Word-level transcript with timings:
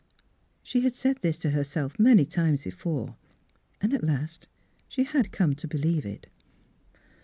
She 0.63 0.81
had 0.81 0.95
said 0.95 1.19
this 1.21 1.37
to 1.37 1.51
herself 1.51 1.99
many 1.99 2.25
times 2.25 2.63
before, 2.63 3.17
and 3.79 3.93
at 3.93 4.03
last 4.03 4.47
she 4.87 5.03
had 5.03 5.31
come 5.31 5.53
to 5.53 5.67
believe 5.67 6.07
it. 6.07 6.25